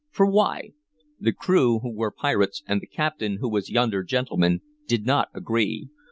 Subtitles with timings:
[0.09, 0.71] For why?
[1.19, 5.89] The crew, who were pirates, and the captain, who was yonder gentleman, did not agree.